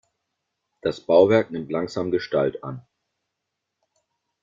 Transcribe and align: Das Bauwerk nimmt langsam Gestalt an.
Das 0.81 0.99
Bauwerk 0.99 1.51
nimmt 1.51 1.69
langsam 1.71 2.09
Gestalt 2.09 2.63
an. 2.63 2.81